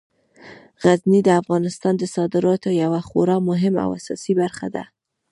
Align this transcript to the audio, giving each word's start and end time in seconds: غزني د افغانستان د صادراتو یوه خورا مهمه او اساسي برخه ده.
غزني 0.83 1.19
د 1.25 1.29
افغانستان 1.41 1.93
د 1.97 2.03
صادراتو 2.15 2.69
یوه 2.83 3.01
خورا 3.07 3.37
مهمه 3.49 3.79
او 3.85 3.91
اساسي 3.99 4.33
برخه 4.41 4.67
ده. 4.75 4.83